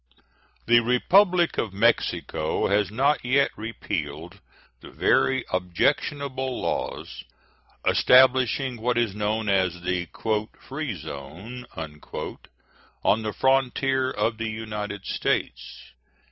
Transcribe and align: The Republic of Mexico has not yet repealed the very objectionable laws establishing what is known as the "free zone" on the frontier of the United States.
The 0.65 0.79
Republic 0.79 1.59
of 1.59 1.73
Mexico 1.75 2.65
has 2.69 2.89
not 2.89 3.23
yet 3.23 3.51
repealed 3.55 4.39
the 4.79 4.89
very 4.89 5.45
objectionable 5.51 6.59
laws 6.59 7.23
establishing 7.85 8.81
what 8.81 8.97
is 8.97 9.13
known 9.13 9.47
as 9.47 9.81
the 9.83 10.07
"free 10.59 10.95
zone" 10.99 11.67
on 11.77 13.21
the 13.21 13.33
frontier 13.39 14.09
of 14.09 14.39
the 14.39 14.49
United 14.49 15.05
States. 15.05 15.91